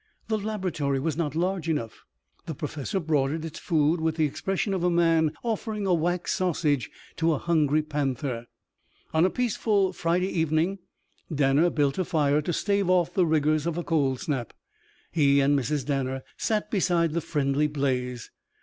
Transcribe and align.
The 0.29 0.37
laboratory 0.39 0.99
was 0.99 1.15
not 1.15 1.35
large 1.35 1.69
enough. 1.69 2.05
The 2.47 2.55
professor 2.55 2.99
brought 2.99 3.29
it 3.29 3.45
its 3.45 3.59
food 3.59 4.01
with 4.01 4.15
the 4.15 4.25
expression 4.25 4.73
of 4.73 4.83
a 4.83 4.89
man 4.89 5.33
offering 5.43 5.85
a 5.85 5.93
wax 5.93 6.33
sausage 6.33 6.89
to 7.17 7.33
a 7.33 7.37
hungry 7.37 7.83
panther. 7.83 8.47
On 9.13 9.25
a 9.25 9.29
peaceful 9.29 9.93
Friday 9.93 10.29
evening 10.29 10.79
Danner 11.31 11.69
built 11.69 11.99
a 11.99 12.03
fire 12.03 12.41
to 12.41 12.51
stave 12.51 12.89
off 12.89 13.13
the 13.13 13.27
rigours 13.27 13.67
of 13.67 13.77
a 13.77 13.83
cold 13.83 14.19
snap. 14.19 14.53
He 15.11 15.39
and 15.39 15.55
Mrs. 15.55 15.85
Danner 15.85 16.23
sat 16.35 16.71
beside 16.71 17.11
the 17.13 17.21
friendly 17.21 17.67
blaze. 17.67 18.31